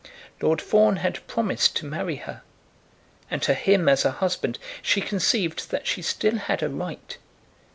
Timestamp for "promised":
1.27-1.75